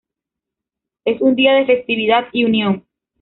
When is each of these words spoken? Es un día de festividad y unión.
Es 1.05 1.21
un 1.21 1.35
día 1.35 1.53
de 1.53 1.67
festividad 1.67 2.23
y 2.33 2.45
unión. 2.45 2.87